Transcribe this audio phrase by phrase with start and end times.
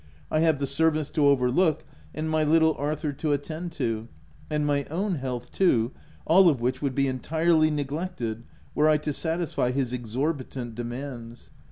[0.31, 4.07] I have the servants to overlook and my little Arthur to attend to,—
[4.49, 5.91] and my own health too,
[6.25, 8.43] all of which would be entirely neglected
[8.73, 11.51] were I to satisfy his exorbitant demands.